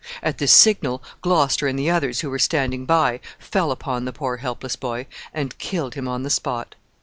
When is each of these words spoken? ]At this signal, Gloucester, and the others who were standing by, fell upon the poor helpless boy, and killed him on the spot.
]At 0.23 0.39
this 0.39 0.51
signal, 0.51 1.03
Gloucester, 1.21 1.67
and 1.67 1.77
the 1.77 1.91
others 1.91 2.21
who 2.21 2.31
were 2.31 2.39
standing 2.39 2.87
by, 2.87 3.19
fell 3.37 3.71
upon 3.71 4.05
the 4.05 4.11
poor 4.11 4.37
helpless 4.37 4.75
boy, 4.75 5.05
and 5.31 5.55
killed 5.59 5.93
him 5.93 6.07
on 6.07 6.23
the 6.23 6.31
spot. 6.31 6.73